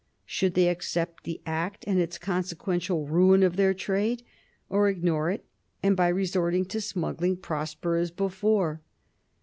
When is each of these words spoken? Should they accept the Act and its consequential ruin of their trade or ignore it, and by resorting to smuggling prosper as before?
Should 0.25 0.55
they 0.55 0.67
accept 0.67 1.25
the 1.25 1.41
Act 1.45 1.83
and 1.85 1.99
its 1.99 2.17
consequential 2.17 3.05
ruin 3.05 3.43
of 3.43 3.55
their 3.55 3.71
trade 3.75 4.23
or 4.67 4.89
ignore 4.89 5.29
it, 5.29 5.45
and 5.83 5.95
by 5.95 6.07
resorting 6.07 6.65
to 6.69 6.81
smuggling 6.81 7.37
prosper 7.37 7.97
as 7.97 8.09
before? 8.09 8.81